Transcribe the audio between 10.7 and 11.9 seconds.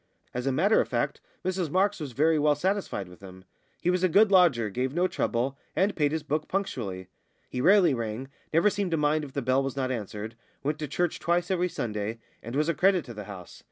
to church twice every